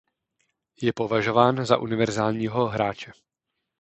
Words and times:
Je 0.81 0.93
považován 0.93 1.65
za 1.65 1.77
univerzálního 1.77 2.67
hráče. 2.67 3.11